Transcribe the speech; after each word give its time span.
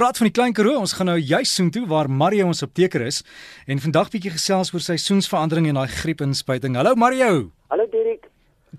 praat 0.00 0.16
van 0.16 0.30
die 0.30 0.32
Klein 0.32 0.54
Karoo. 0.56 0.78
Ons 0.80 0.94
gaan 0.96 1.10
nou 1.10 1.18
juis 1.18 1.50
soontoe 1.52 1.82
waar 1.88 2.08
Mario 2.08 2.46
ons 2.48 2.62
apteker 2.64 3.02
is 3.04 3.18
en 3.68 3.82
vandag 3.84 4.08
bietjie 4.14 4.30
gesels 4.32 4.70
oor 4.72 4.80
seisoensverandering 4.80 5.66
en 5.68 5.76
daai 5.76 5.90
griepinspuiting. 5.92 6.78
Hallo 6.80 6.94
Mario. 6.96 7.50
Hallo 7.68 7.84
Dirk. 7.92 8.30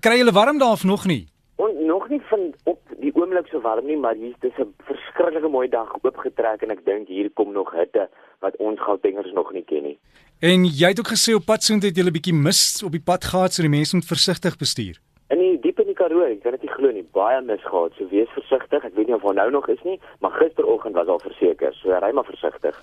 Kry 0.02 0.16
jy 0.18 0.32
warm 0.34 0.58
daar 0.58 0.74
of 0.74 0.82
nog 0.82 1.04
nie? 1.06 1.28
On, 1.62 1.70
nog 1.86 2.08
nie 2.10 2.18
van 2.30 2.48
op 2.72 2.80
die 2.98 3.12
oomblik 3.14 3.46
so 3.52 3.62
warm 3.62 3.86
nie, 3.86 3.96
maar 3.96 4.18
hier 4.18 4.34
is 4.40 4.58
'n 4.58 4.74
verskriklike 4.88 5.48
mooi 5.48 5.68
dag 5.68 5.94
oopgetrek 6.02 6.62
en 6.66 6.74
ek 6.74 6.84
dink 6.84 7.06
hier 7.06 7.30
kom 7.30 7.52
nog 7.52 7.70
hitte 7.70 8.08
wat 8.40 8.56
ons 8.58 8.80
Gautengers 8.80 9.32
nog 9.32 9.52
nie 9.52 9.64
ken 9.64 9.82
nie. 9.82 9.98
En 10.40 10.64
jy 10.64 10.88
het 10.88 10.98
ook 10.98 11.14
gesê 11.14 11.34
op 11.34 11.46
pad 11.46 11.62
soontoe 11.62 11.90
het 11.90 11.96
jy 11.96 12.02
'n 12.02 12.18
bietjie 12.18 12.34
mis 12.34 12.82
op 12.82 12.90
die 12.90 13.04
pad 13.10 13.24
gehad, 13.24 13.52
so 13.52 13.62
die 13.62 13.70
mense 13.70 13.94
moet 13.94 14.06
versigtig 14.06 14.56
bestuur. 14.56 14.98
In 15.32 15.40
die 15.40 15.54
diep 15.64 15.78
in 15.80 15.88
die 15.88 15.96
Karoo, 15.96 16.26
ek 16.28 16.42
kan 16.44 16.52
dit 16.52 16.66
nie 16.66 16.72
glo 16.74 16.90
nie, 16.92 17.04
baie 17.16 17.38
mis 17.40 17.62
gehad. 17.64 17.94
So 17.96 18.04
wees 18.10 18.28
versigtig. 18.36 18.82
Ek 18.84 18.96
weet 18.98 19.08
nie 19.08 19.16
of 19.16 19.22
hy 19.24 19.32
nou 19.38 19.46
nog 19.54 19.68
is 19.72 19.80
nie, 19.86 19.94
maar 20.20 20.34
gisteroggend 20.36 20.98
was 20.98 21.08
al 21.08 21.22
verseker. 21.22 21.72
So 21.78 21.94
ry 22.04 22.10
maar 22.12 22.28
versigtig. 22.28 22.76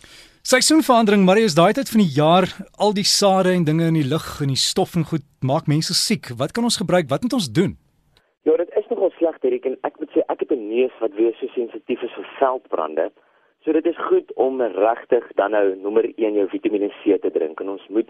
Seisoenverandering, 0.49 1.27
maar 1.27 1.37
is 1.37 1.53
daai 1.59 1.75
tyd 1.77 1.91
van 1.93 2.01
die 2.01 2.15
jaar, 2.15 2.49
al 2.81 2.95
die 2.97 3.05
sade 3.05 3.53
en 3.53 3.67
dinge 3.67 3.91
in 3.91 3.99
die 3.99 4.07
lug 4.15 4.25
en 4.41 4.49
die 4.49 4.57
stof 4.57 4.97
en 4.97 5.05
goed 5.11 5.27
maak 5.45 5.69
mense 5.69 5.93
siek. 5.93 6.31
Wat 6.41 6.55
kan 6.57 6.65
ons 6.65 6.79
gebruik? 6.81 7.11
Wat 7.13 7.21
moet 7.21 7.37
ons 7.37 7.51
doen? 7.53 7.77
Ja, 8.49 8.57
dit 8.57 8.73
is 8.81 8.89
nogal 8.89 9.13
sleg 9.19 9.37
hierdie 9.45 9.61
en 9.69 9.77
ek 9.85 10.01
moet 10.01 10.17
sê 10.17 10.25
ek 10.25 10.41
het 10.41 10.51
'n 10.57 10.69
neus 10.73 10.95
wat 11.05 11.13
weer 11.13 11.37
so 11.37 11.53
sensitief 11.53 12.01
is 12.01 12.17
vir 12.17 12.29
veldbrande. 12.39 13.11
So 13.63 13.77
dit 13.77 13.85
is 13.85 14.05
goed 14.09 14.33
om 14.33 14.61
regtig 14.61 15.25
dan 15.35 15.51
nou 15.51 15.75
nommer 15.75 16.05
1 16.15 16.33
jou 16.33 16.47
Vitamiene 16.49 16.89
C 17.03 17.21
te 17.21 17.29
drink 17.29 17.59
en 17.59 17.69
ons 17.69 17.87
moet 17.89 18.09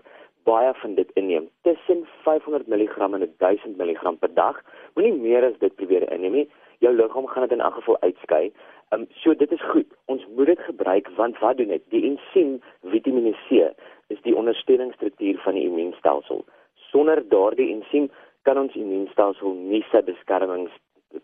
baie 0.49 0.73
van 0.81 0.95
dit 0.97 1.11
inneem. 1.19 1.49
Tussen 1.67 2.05
500 2.25 2.67
mg 2.67 2.97
en 2.97 3.33
1000 3.37 3.77
mg 3.77 4.13
per 4.19 4.33
dag. 4.33 4.61
Moenie 4.93 5.13
meer 5.13 5.45
as 5.49 5.57
dit 5.63 5.75
probeer 5.75 6.07
inneem 6.11 6.37
nie. 6.39 6.47
Jou 6.83 6.93
liggaam 6.95 7.27
gaan 7.27 7.47
dit 7.47 7.57
in 7.57 7.65
elk 7.65 7.79
geval 7.81 7.99
uitskei. 8.07 8.45
Ehm 8.89 9.01
um, 9.01 9.07
so 9.21 9.35
dit 9.41 9.51
is 9.51 9.65
goed. 9.71 9.89
Ons 10.05 10.25
moet 10.35 10.49
dit 10.51 10.61
gebruik 10.69 11.09
want 11.17 11.39
wat 11.39 11.57
doen 11.57 11.73
dit? 11.75 11.83
Die 11.93 12.03
ensiem 12.11 12.57
Vitamiene 12.93 13.35
C 13.47 13.67
is 14.13 14.21
die 14.25 14.35
ondersteuningsstruktuur 14.35 15.41
van 15.45 15.53
die 15.53 15.67
immuunstelsel. 15.69 16.45
Sonder 16.89 17.21
daardie 17.29 17.69
ensiem 17.75 18.09
kan 18.47 18.57
ons 18.57 18.75
immuunstelsel 18.75 19.53
nie 19.53 19.83
sy 19.91 20.01
beskermings 20.07 20.73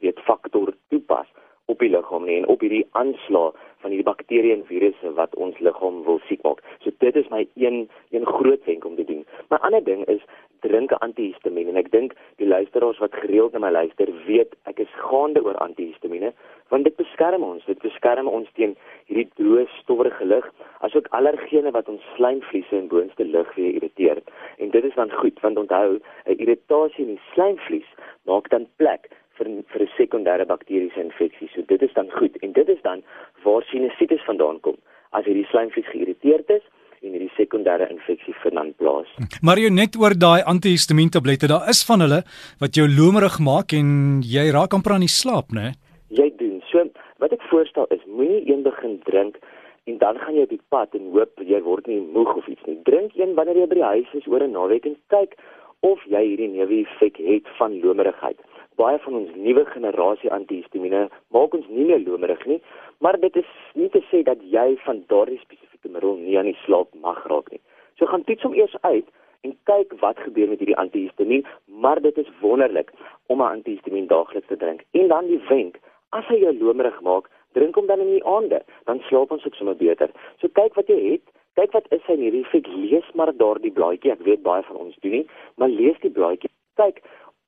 weet 0.03 0.19
faktor 0.27 0.73
toepas 0.93 1.29
op 1.65 1.79
die 1.79 1.89
liggaam 1.89 2.25
nie 2.25 2.37
en 2.39 2.47
op 2.53 2.61
hierdie 2.61 2.85
aanslag 2.91 3.55
van 3.83 3.93
hierdie 3.93 4.07
bakterieë 4.07 4.53
en 4.57 4.65
virusse 4.69 5.13
wat 5.17 5.35
ons 5.41 5.57
liggaam 5.65 6.03
wil 6.05 6.19
siek 6.29 6.43
maak. 6.45 6.61
So 6.83 6.93
dit 7.03 7.15
is 7.15 7.29
my 7.33 7.45
een 7.55 7.87
een 8.13 8.25
groot 8.25 8.65
wenk 8.65 8.85
om 8.85 8.95
te 8.95 9.05
doen. 9.05 9.25
My 9.49 9.57
ander 9.61 9.83
ding 9.83 10.05
is 10.11 10.21
drink 10.65 10.93
antihistamiene 11.05 11.73
en 11.73 11.81
ek 11.81 11.91
dink 11.93 12.13
die 12.41 12.47
luisteraars 12.49 13.01
wat 13.03 13.17
gereeld 13.21 13.53
na 13.53 13.61
my 13.65 13.71
luister 13.73 14.09
weet 14.27 14.53
ek 14.69 14.81
is 14.85 14.93
gaande 15.09 15.43
oor 15.45 15.57
antihistamiene 15.65 16.31
want 16.73 16.87
dit 16.87 16.95
beskerm 16.97 17.43
ons, 17.45 17.65
dit 17.69 17.81
beskerm 17.81 18.29
ons 18.29 18.49
teen 18.57 18.73
hierdie 19.09 19.27
droë 19.37 19.65
stowwerige 19.81 20.25
lug 20.25 20.47
asook 20.87 21.09
allergene 21.17 21.73
wat 21.75 21.89
ons 21.91 22.05
slijmvliese 22.15 22.77
en 22.77 22.89
boonste 22.93 23.25
lug 23.25 23.51
weer 23.57 23.77
irriteer. 23.77 24.21
En 24.57 24.73
dit 24.73 24.83
is 24.85 24.97
dan 24.97 25.13
goed 25.21 25.39
want 25.45 25.61
onthou 25.61 25.99
'n 26.25 26.39
irritasie 26.39 27.05
in 27.05 27.13
die 27.15 27.25
slijmvlies 27.33 27.89
maak 28.25 28.49
dan 28.49 28.67
plek 28.77 29.09
vir 29.37 29.47
vir 29.71 29.81
'n 29.83 29.91
sekondêre 29.97 30.45
bakteriese 30.45 31.01
infeksie. 31.01 31.49
So 31.53 31.61
dit 31.67 31.81
is 31.81 31.93
dan 31.93 32.09
goed 32.11 32.35
en 32.41 32.51
dit 32.51 32.69
is 32.69 32.81
dan 32.83 33.03
waar 33.43 33.63
sinusitis 33.71 34.23
vandaan 34.25 34.59
kom. 34.59 34.77
As 35.11 35.25
hierdie 35.25 35.47
slijmvlies 35.51 35.91
geïrriteerd 35.91 36.49
is 36.49 36.63
en 37.01 37.11
hierdie 37.11 37.31
sekondêre 37.37 37.89
infeksie 37.89 38.33
vernaan 38.43 38.73
plaas. 38.79 39.09
Maar 39.41 39.57
jy 39.61 39.69
net 39.69 39.97
oor 39.99 40.15
daai 40.17 40.41
antihistamiin 40.43 41.09
tablette, 41.09 41.47
daar 41.47 41.69
is 41.69 41.83
van 41.85 42.01
hulle 42.05 42.21
wat 42.59 42.75
jou 42.75 42.87
lomerig 42.87 43.39
maak 43.39 43.73
en 43.73 44.21
jy 44.21 44.45
raak 44.55 44.73
amper 44.73 44.95
aan 44.95 45.05
die 45.05 45.17
slaap, 45.21 45.51
né? 45.51 45.73
Jy 46.09 46.31
doen. 46.39 46.61
So 46.71 46.87
wat 47.19 47.31
ek 47.31 47.43
voorstel 47.51 47.85
is 47.95 48.01
moenie 48.07 48.43
een 48.49 48.63
begin 48.63 48.99
drink 49.09 49.37
en 49.85 49.97
dan 49.97 50.17
gaan 50.17 50.35
jy 50.35 50.47
op 50.47 50.49
die 50.49 50.65
pad 50.69 50.95
en 50.97 51.11
hoop 51.13 51.45
jy 51.53 51.61
word 51.61 51.87
nie 51.87 52.01
moeg 52.01 52.35
of 52.35 52.47
iets 52.47 52.65
nie. 52.65 52.79
Drink 52.89 53.13
een 53.15 53.35
wanneer 53.37 53.61
jy 53.61 53.67
by 53.69 53.79
die 53.81 53.91
huis 53.93 54.17
is 54.19 54.27
oor 54.27 54.43
'n 54.43 54.51
naweek 54.57 54.85
en 54.85 54.97
kyk 55.13 55.37
of 55.81 56.01
jy 56.09 56.23
hierdie 56.25 56.49
neeweffek 56.49 57.17
het 57.17 57.47
van 57.59 57.79
lomerigheid 57.83 58.39
baie 58.79 58.99
van 59.03 59.17
ons 59.21 59.35
nuwe 59.35 59.65
generasie 59.71 60.31
antihistamiene 60.37 61.05
maak 61.35 61.53
ons 61.57 61.67
nie 61.69 61.85
meer 61.89 62.01
lomerig 62.03 62.45
nie, 62.49 62.59
maar 62.99 63.19
dit 63.19 63.37
is 63.41 63.51
nie 63.73 63.89
te 63.93 64.01
sê 64.09 64.23
dat 64.27 64.41
jy 64.55 64.65
van 64.85 65.03
daardie 65.11 65.39
spesifieke 65.43 65.91
middel 65.91 66.17
nie 66.21 66.37
aan 66.39 66.49
die 66.51 66.57
slaap 66.63 66.91
mag 67.07 67.21
raak 67.31 67.51
nie. 67.51 67.61
So 67.99 68.09
gaan 68.11 68.25
toets 68.27 68.47
hom 68.47 68.57
eers 68.57 68.75
uit 68.83 69.07
en 69.45 69.55
kyk 69.69 69.93
wat 70.01 70.19
gebeur 70.25 70.49
met 70.51 70.61
hierdie 70.63 70.79
antihistamiin, 70.81 71.45
maar 71.83 72.01
dit 72.01 72.17
is 72.17 72.31
wonderlik 72.41 72.91
om 73.27 73.41
'n 73.41 73.53
antihistamiin 73.59 74.07
daagliks 74.07 74.47
te 74.47 74.57
drink. 74.57 74.83
En 74.91 75.07
dan 75.07 75.27
die 75.27 75.41
wenk, 75.49 75.79
as 76.11 76.25
hy 76.27 76.39
jou 76.41 76.53
lomerig 76.57 77.01
maak, 77.01 77.29
drink 77.53 77.75
hom 77.75 77.87
dan 77.87 77.99
in 77.99 78.11
die 78.17 78.25
aande, 78.25 78.61
dan 78.85 78.99
slaap 79.07 79.31
ons 79.31 79.45
ook 79.45 79.55
sommer 79.55 79.75
beter. 79.75 80.09
So 80.41 80.47
kyk 80.47 80.75
wat 80.75 80.87
jy 80.87 81.11
het 81.11 81.35
Kyk 81.55 81.71
wat 81.71 81.85
is 81.95 82.03
hy 82.03 82.17
hierdie 82.19 82.47
fik 82.51 82.65
lees 82.67 83.05
maar 83.15 83.29
daardie 83.39 83.71
blaadjie 83.71 84.11
ek 84.11 84.23
weet 84.27 84.41
baie 84.43 84.63
van 84.67 84.79
ons 84.85 84.95
doen 85.03 85.13
nie 85.15 85.27
maar 85.61 85.71
lees 85.71 85.99
die 86.03 86.11
blaadjie 86.17 86.49
kyk 86.81 86.99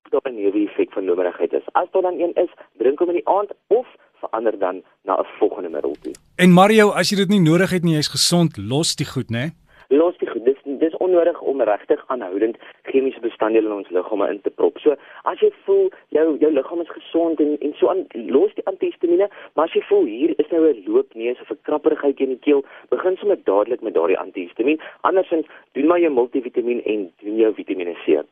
daar 0.09 0.31
'n 0.31 0.35
neeweffek 0.35 0.91
van 0.91 1.05
lomerigheid 1.05 1.53
is. 1.53 1.65
As 1.71 1.87
daar 1.91 2.01
dan 2.01 2.19
een 2.19 2.33
is, 2.33 2.51
drink 2.77 2.99
hom 2.99 3.09
in 3.09 3.19
die 3.19 3.27
aand 3.27 3.51
of 3.67 3.87
verander 4.19 4.59
dan 4.59 4.83
na 5.03 5.13
'n 5.19 5.25
volgende 5.39 5.69
middel 5.69 5.95
toe. 6.01 6.13
En 6.35 6.51
Mario, 6.51 6.89
as 6.89 7.09
jy 7.09 7.17
dit 7.17 7.29
nie 7.29 7.41
nodig 7.41 7.69
het 7.69 7.83
nie, 7.83 7.93
jy's 7.93 8.07
gesond, 8.07 8.57
los 8.57 8.95
die 8.95 9.05
goed, 9.05 9.29
né? 9.29 9.45
Los 9.89 10.17
die 10.17 10.29
goed. 10.29 10.45
Dis 10.45 10.57
dis 10.63 10.97
onnodig 10.97 11.41
om 11.41 11.61
regtig 11.61 12.03
aanhoudend 12.07 12.57
chemiese 12.81 13.19
bestanddele 13.19 13.67
in 13.67 13.73
ons 13.73 13.89
liggame 13.89 14.29
in 14.29 14.41
te 14.41 14.49
prop. 14.49 14.77
So, 14.79 14.95
as 15.23 15.39
jy 15.39 15.51
voel 15.65 15.91
jou 16.09 16.37
jou 16.39 16.51
liggaam 16.51 16.81
is 16.81 16.89
gesond 16.89 17.39
en 17.39 17.55
en 17.59 17.73
so 17.79 17.89
aan 17.89 18.05
los 18.13 18.53
die 18.53 18.65
antihistamiene, 18.65 19.29
maar 19.53 19.65
as 19.65 19.73
jy 19.73 19.81
voel 19.89 20.05
hier 20.05 20.33
is 20.37 20.49
nou 20.51 20.61
'n 20.67 20.83
loopneus 20.85 21.41
of 21.41 21.51
'n 21.51 21.59
krapperigheid 21.61 22.19
in 22.19 22.29
die 22.35 22.43
keel, 22.47 22.65
begin 22.89 23.17
sommer 23.17 23.39
dadelik 23.43 23.81
met 23.81 23.93
daardie 23.93 24.19
antihistamiin. 24.19 24.81
Andersins 25.01 25.47
doen 25.71 25.87
maar 25.87 25.99
jou 25.99 26.13
multivitamiin 26.13 26.83
en 26.83 27.11
doen 27.23 27.35
jou 27.35 27.53
Vitamiene 27.53 27.95
C. 28.05 28.23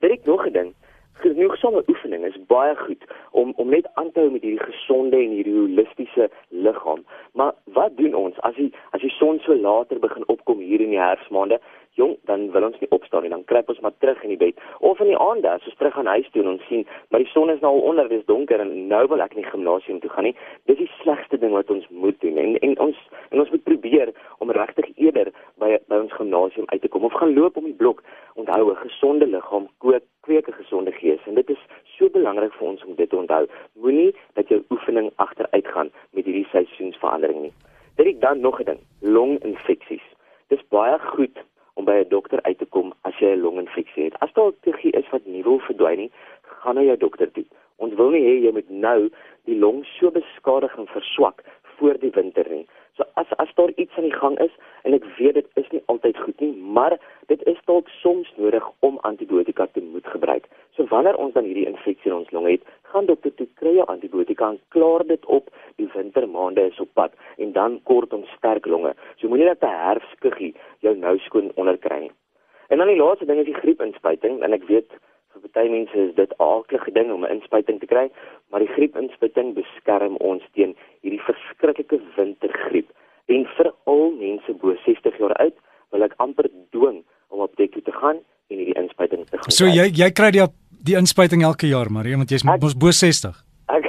Dit 0.00 0.10
ek 0.10 0.24
nog 0.24 0.42
gedink 0.42 0.74
genoegsame 1.22 1.82
oefening 1.88 2.24
is 2.24 2.38
baie 2.46 2.74
goed 2.76 3.04
om 3.30 3.52
om 3.56 3.68
net 3.68 3.86
aan 3.94 4.10
te 4.12 4.20
hou 4.20 4.30
met 4.30 4.42
hierdie 4.42 4.66
gesonde 4.72 5.16
en 5.16 5.36
hierdie 5.36 5.54
holistiese 5.54 6.30
liggaam. 6.48 7.04
Maar 7.32 7.54
wat 7.78 7.96
doen 7.96 8.14
ons 8.14 8.40
as 8.48 8.54
die 8.58 8.72
as 8.90 9.00
die 9.00 9.14
son 9.18 9.40
so 9.46 9.54
later 9.54 9.98
begin 9.98 10.26
opkom 10.28 10.58
hier 10.58 10.80
in 10.80 10.94
die 10.94 11.02
herfsmaande? 11.02 11.60
Jong, 11.94 12.16
dan 12.26 12.48
wil 12.50 12.64
ons 12.66 12.78
nie 12.82 12.90
opstaan 12.90 13.22
nie, 13.22 13.30
dan 13.30 13.44
kruip 13.46 13.68
ons 13.70 13.78
maar 13.80 13.94
terug 14.02 14.22
in 14.26 14.32
die 14.32 14.40
bed 14.40 14.58
of 14.78 14.98
in 15.00 15.12
die 15.12 15.18
aande 15.18 15.46
as 15.50 15.66
ons 15.70 15.76
terug 15.78 15.94
gaan 15.94 16.10
huis 16.10 16.26
toe 16.34 16.42
en 16.42 16.48
ons 16.56 16.64
sien, 16.66 16.82
maar 17.08 17.22
die 17.22 17.30
son 17.30 17.52
is 17.52 17.60
nou 17.62 17.70
al 17.76 17.86
onder, 17.90 18.08
dis 18.10 18.24
donker 18.26 18.64
en 18.64 18.72
nou 18.90 19.04
wil 19.12 19.22
ek 19.22 19.36
nie 19.38 19.46
gimnasium 19.46 20.00
toe 20.02 20.10
gaan 20.10 20.26
nie. 20.26 20.34
Dis 20.66 20.80
die 20.80 20.90
slegste 20.96 21.38
ding 21.38 21.54
wat 21.54 21.70
ons 21.70 21.86
moet 21.90 22.18
doen 22.24 22.40
en 22.42 22.58
en 22.66 22.74
ons 22.88 23.04
en 23.30 23.44
ons 23.44 23.52
moet 23.54 23.66
probeer 23.70 24.10
om 24.42 24.50
regtig 24.58 24.90
eerder 24.96 25.30
by 25.62 25.76
by 25.86 26.02
ons 26.02 26.18
gimnasium 26.18 26.66
uit 26.72 26.82
te 26.82 26.90
kom 26.90 27.06
of 27.06 27.14
gaan 27.14 27.36
loop 27.38 27.62
om 27.62 27.70
die 27.70 27.78
blok. 27.84 28.02
Onthou 28.34 28.72
'n 28.72 28.82
gesonde 28.82 29.30
liggaam 29.30 29.70
kook 29.78 30.02
kweek 30.26 30.48
'n 30.48 30.58
gesonde 30.74 30.92
gees 30.92 31.20
en 31.26 31.34
dit 31.34 31.50
is 31.50 31.58
so 31.96 32.08
belangrik 32.10 32.52
vir 32.58 32.66
ons 32.66 32.84
om 32.84 32.94
dit 32.98 33.10
te 33.10 33.16
onthou. 33.16 33.46
Moenie 33.78 34.14
dat 34.34 34.48
jou 34.48 34.60
oefening 34.74 35.10
agteruit 35.22 35.66
gaan 35.66 35.90
met 36.10 36.24
hierdie 36.24 36.46
seisoensverandering 36.50 37.40
nie. 37.42 37.52
Dit 37.96 38.06
ek 38.06 38.20
dan 38.20 38.40
nog 38.40 38.60
'n 38.60 38.64
ding, 38.64 38.80
longinfeksies. 39.00 40.06
Dis 40.48 40.68
baie 40.68 40.98
goed 40.98 41.38
om 41.74 41.84
by 41.84 42.02
'n 42.02 42.08
dokter 42.08 42.42
uit 42.42 42.58
te 42.58 42.66
kom 42.66 42.92
as 43.02 43.14
jy 43.18 43.34
'n 43.34 43.40
longinfeksie 43.40 44.04
het. 44.04 44.18
As 44.18 44.32
daar 44.32 44.50
'n 44.50 44.56
tegie 44.62 44.92
is 44.92 45.10
wat 45.10 45.26
nie 45.26 45.42
wil 45.42 45.58
verdwyn 45.58 45.98
nie, 45.98 46.10
gaan 46.42 46.74
na 46.74 46.82
jou 46.82 46.96
dokter 46.96 47.30
toe. 47.32 47.44
Ons 47.76 47.94
wil 47.94 48.10
nie 48.10 48.24
hê 48.24 48.34
jy 48.44 48.52
moet 48.52 48.70
nou 48.70 49.10
die 49.44 49.58
long 49.58 49.84
so 49.84 50.10
beskadig 50.10 50.76
en 50.78 50.86
verswak 50.86 51.42
voor 51.76 51.98
die 51.98 52.10
winter 52.10 52.46
nie. 52.50 52.66
So 52.96 53.02
as 53.14 53.26
as 53.36 53.54
daar 53.54 53.72
iets 53.74 53.96
aan 53.96 54.06
die 54.06 54.14
gang 54.14 54.38
is 54.38 54.52
en 54.82 54.94
ek 54.94 55.06
weet 55.18 55.34
dit 55.34 55.48
is 55.54 55.70
nie 55.74 55.82
altyd 55.90 56.18
goed 56.18 56.40
nie, 56.40 56.52
maar 56.54 56.94
dit 57.26 57.42
is 57.50 57.58
dalk 57.66 57.88
soms 57.88 58.30
nodig 58.36 58.68
om 58.86 58.98
antibiotika 59.02 59.66
te 59.66 59.82
moet 59.82 60.06
gebruik. 60.06 60.46
So 60.76 60.83
wanneer 60.94 61.18
ons 61.18 61.34
dan 61.34 61.46
hierdie 61.48 61.66
infeksie 61.66 62.10
in 62.10 62.18
ons 62.20 62.32
long 62.36 62.46
het, 62.46 62.62
gaan 62.92 63.08
dokter 63.10 63.34
toe 63.34 63.48
kry 63.60 63.76
jy 63.78 63.86
antibiotika 63.94 64.50
en 64.52 64.60
klaar 64.74 65.02
dit 65.08 65.24
op. 65.36 65.50
Die 65.80 65.88
wintermaande 65.94 66.68
is 66.70 66.82
op 66.84 66.92
pad 66.94 67.16
en 67.42 67.54
dan 67.56 67.80
kort 67.90 68.14
ons 68.14 68.30
sterk 68.38 68.68
longe. 68.70 68.94
So 69.18 69.28
moenie 69.28 69.50
dat 69.50 69.62
'n 69.62 69.80
herfskuggie 69.86 70.54
jou 70.86 70.94
nou 70.96 71.18
skoon 71.26 71.50
onderkry 71.54 71.98
nie. 72.00 72.12
En 72.70 72.78
dan 72.78 72.88
die 72.88 73.02
laaste 73.02 73.26
ding 73.26 73.38
is 73.38 73.50
die 73.50 73.60
griepinspuiting 73.62 74.42
en 74.42 74.52
ek 74.52 74.64
weet 74.70 74.90
vir 75.42 75.50
baie 75.56 75.70
mense 75.70 75.96
is 75.98 76.14
dit 76.14 76.30
'n 76.30 76.42
aardige 76.42 76.92
ding 76.92 77.12
om 77.12 77.24
'n 77.24 77.34
inspuiting 77.36 77.80
te 77.80 77.86
kry, 77.86 78.10
maar 78.50 78.60
die 78.60 78.74
griepinspuiting 78.76 79.54
beskerm 79.54 80.16
ons 80.16 80.42
teen 80.54 80.76
hierdie 81.02 81.24
verskriklike 81.30 82.00
wintergriep. 82.16 82.88
En 83.26 83.46
vir 83.56 83.72
al 83.84 84.10
mense 84.10 84.52
bo 84.60 84.74
60 84.84 85.18
jaar 85.18 85.34
oud, 85.44 85.56
wil 85.90 86.02
ek 86.02 86.14
amper 86.16 86.48
dwing 86.70 87.04
om 87.28 87.40
op 87.40 87.56
teken 87.56 87.82
te 87.82 87.92
gaan 87.92 88.18
en 88.48 88.56
hierdie 88.56 88.78
inspuiting 88.82 89.24
te 89.26 89.38
gaan. 89.38 89.50
So 89.50 89.66
jy 89.66 89.86
jy 90.02 90.10
kry 90.10 90.30
die 90.30 90.46
die 90.84 90.96
inspuiting 91.00 91.42
elke 91.42 91.68
jaar, 91.70 91.90
maar 91.90 92.06
jy 92.08 92.18
want 92.20 92.32
jy's 92.32 92.44
mos 92.44 92.76
bo 92.76 92.92
60. 92.92 93.36
Ek 93.72 93.86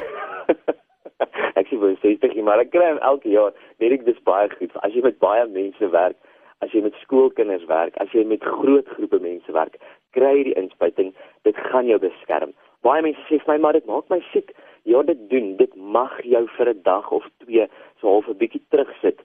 ek 1.59 1.68
sê 1.68 1.80
bo 1.80 1.92
60, 2.03 2.38
maar 2.47 2.63
ek 2.63 2.71
kry 2.75 2.94
elke 2.95 3.31
jaar. 3.33 3.56
Weet 3.83 4.00
ek 4.00 4.06
dis 4.07 4.21
baie 4.27 4.47
goed. 4.56 4.71
As 4.88 4.95
jy 4.95 5.03
met 5.03 5.19
baie 5.19 5.44
mense 5.51 5.92
werk, 5.92 6.18
as 6.63 6.71
jy 6.71 6.86
met 6.86 6.95
skoolkinders 7.03 7.65
werk, 7.71 7.97
as 8.00 8.12
jy 8.15 8.24
met 8.27 8.44
groot 8.44 8.88
groepe 8.95 9.19
mense 9.19 9.57
werk, 9.57 9.75
kry 10.15 10.36
die 10.47 10.56
inspuiting, 10.56 11.12
dit 11.44 11.59
gaan 11.68 11.92
jou 11.92 12.00
beskerm. 12.00 12.56
Baie 12.86 13.03
mense 13.03 13.27
sê 13.27 13.41
vir 13.44 13.56
my 13.56 13.59
maar 13.65 13.80
dit 13.80 13.91
maak 13.91 14.07
my 14.13 14.21
siek. 14.31 14.56
ja, 14.86 15.01
dit 15.01 15.30
doen. 15.30 15.56
Dit 15.57 15.75
mag 15.75 16.13
jou 16.24 16.45
vir 16.57 16.69
'n 16.69 16.81
dag 16.83 17.12
of 17.12 17.24
twee 17.44 17.68
so 18.00 18.07
half 18.07 18.27
'n 18.30 18.38
bietjie 18.38 18.62
terugsit 18.69 19.19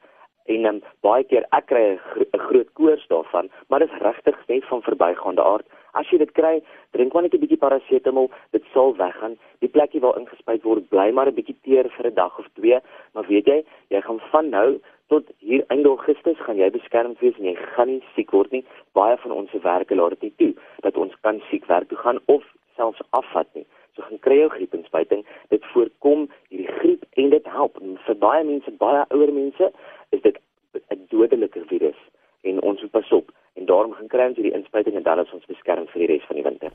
en 0.49 0.67
um, 0.67 0.79
baie 1.03 1.25
keer 1.25 1.45
ek 1.53 1.67
kry 1.67 1.83
'n 1.93 1.99
gro 1.99 2.25
groot 2.49 2.71
koors 2.75 3.05
daarvan, 3.09 3.51
maar 3.69 3.81
dit 3.81 3.91
is 3.93 4.03
regtig 4.03 4.37
net 4.49 4.65
van 4.65 4.83
verbygaande 4.83 5.43
aard. 5.43 5.67
As 5.93 6.09
jy 6.11 6.19
dit 6.19 6.33
kry, 6.33 6.63
drink 6.93 7.13
maar 7.13 7.23
net 7.23 7.35
'n 7.35 7.41
bietjie 7.41 7.59
parasetamol, 7.59 8.31
dit 8.53 8.65
sal 8.73 8.97
weggaan. 8.97 9.39
Die 9.61 9.69
plekkie 9.69 10.01
waar 10.01 10.19
ingespuit 10.19 10.63
word, 10.63 10.89
bly 10.89 11.11
maar 11.13 11.27
'n 11.27 11.35
bietjie 11.35 11.57
teer 11.63 11.89
vir 11.89 12.07
'n 12.07 12.15
dag 12.15 12.39
of 12.39 12.47
twee, 12.55 12.79
maar 13.15 13.27
weet 13.27 13.47
jy, 13.47 13.65
jy 13.89 14.01
gaan 14.01 14.21
van 14.31 14.49
nou 14.51 14.81
tot 15.09 15.25
hier 15.39 15.65
einde 15.69 15.89
Augustus 15.89 16.39
gaan 16.47 16.57
jy 16.57 16.71
beskerm 16.71 17.17
wees 17.21 17.39
en 17.39 17.45
jy 17.45 17.57
gaan 17.75 17.89
nie 17.89 18.03
siek 18.15 18.31
word 18.31 18.53
nie. 18.53 18.65
Baie 18.95 19.17
van 19.17 19.33
ons 19.33 19.57
werke 19.63 19.95
laat 19.95 20.11
dit 20.11 20.23
nie 20.23 20.35
toe 20.39 20.53
dat 20.87 20.97
ons 20.97 21.15
kan 21.27 21.43
siek 21.51 21.67
werk 21.67 21.89
toe 21.89 21.99
gaan 21.99 22.21
of 22.27 22.47
selfs 22.77 23.03
afvat 23.11 23.49
nie. 23.59 23.67
So 23.97 24.07
gaan 24.07 24.23
kry 24.27 24.39
jou 24.39 24.51
griepinspuiting. 24.55 25.25
Dit 25.51 25.67
voorkom 25.73 26.29
hierdie 26.49 26.71
griep 26.79 27.05
en 27.19 27.35
dit 27.35 27.51
help. 27.57 27.83
En 27.83 27.99
vir 28.07 28.19
baie 28.23 28.45
mense, 28.45 28.77
baie 28.79 29.03
ouer 29.11 29.33
mense, 29.35 29.73
is 30.15 30.23
dit 30.23 30.39
'n 30.79 31.07
dodelike 31.11 31.65
virus 31.73 31.99
en 32.43 32.63
ons 32.63 32.81
moet 32.81 32.91
pas 32.91 33.13
op 33.13 33.33
en 33.55 33.67
daarom 33.81 33.97
gaan 33.97 34.13
kry 34.13 34.29
ons 34.29 34.37
hierdie 34.37 34.57
inspuiting 34.59 34.97
en 34.99 35.05
dan 35.09 35.21
is 35.23 35.33
ons 35.33 35.49
beskerm 35.49 35.87
vir 35.93 36.03
die 36.03 36.09
res 36.13 36.25
van 36.29 36.37
die 36.37 36.45
winter. 36.45 36.73